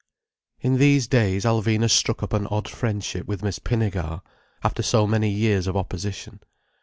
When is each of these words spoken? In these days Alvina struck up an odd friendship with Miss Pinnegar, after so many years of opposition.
In 0.61 0.79
these 0.79 1.05
days 1.05 1.45
Alvina 1.45 1.87
struck 1.87 2.23
up 2.23 2.33
an 2.33 2.47
odd 2.47 2.67
friendship 2.67 3.27
with 3.27 3.43
Miss 3.43 3.59
Pinnegar, 3.59 4.21
after 4.63 4.81
so 4.81 5.05
many 5.05 5.29
years 5.29 5.67
of 5.67 5.77
opposition. 5.77 6.39